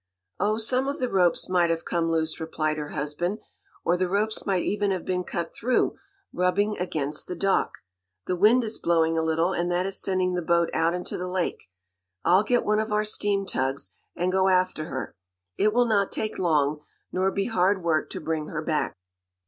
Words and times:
"Oh, 0.39 0.57
some 0.57 0.87
of 0.87 0.97
the 0.97 1.11
ropes 1.11 1.47
might 1.47 1.69
have 1.69 1.85
come 1.85 2.09
loose," 2.09 2.39
replied 2.39 2.79
her 2.79 2.87
husband. 2.89 3.37
"Or 3.85 3.95
the 3.97 4.09
ropes 4.09 4.47
might 4.47 4.63
even 4.63 4.89
have 4.89 5.05
been 5.05 5.23
cut 5.23 5.53
through, 5.53 5.95
rubbing 6.33 6.75
against 6.79 7.27
the 7.27 7.35
dock. 7.35 7.75
The 8.25 8.35
wind 8.35 8.63
is 8.63 8.79
blowing 8.79 9.15
a 9.15 9.21
little, 9.21 9.53
and 9.53 9.71
that 9.71 9.85
is 9.85 10.01
sending 10.01 10.33
the 10.33 10.41
boat 10.41 10.71
out 10.73 10.95
into 10.95 11.19
the 11.19 11.27
lake. 11.27 11.69
I'll 12.25 12.41
get 12.41 12.65
one 12.65 12.79
of 12.79 12.91
our 12.91 13.05
steam 13.05 13.45
tugs, 13.45 13.91
and 14.15 14.31
go 14.31 14.47
after 14.47 14.85
her. 14.85 15.13
It 15.55 15.71
will 15.71 15.85
not 15.85 16.11
take 16.11 16.39
long 16.39 16.79
nor 17.11 17.29
be 17.29 17.45
hard 17.45 17.83
work 17.83 18.09
to 18.09 18.19
bring 18.19 18.47
her 18.47 18.63
back." 18.63 18.97